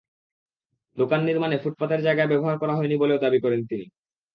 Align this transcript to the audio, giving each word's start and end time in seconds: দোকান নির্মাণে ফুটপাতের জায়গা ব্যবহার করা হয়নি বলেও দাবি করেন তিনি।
দোকান 0.97 1.21
নির্মাণে 1.23 1.57
ফুটপাতের 1.57 2.01
জায়গা 2.01 2.23
ব্যবহার 2.25 2.55
করা 2.57 2.73
হয়নি 2.75 2.95
বলেও 2.97 3.23
দাবি 3.23 3.39
করেন 3.41 3.61
তিনি। 3.65 3.85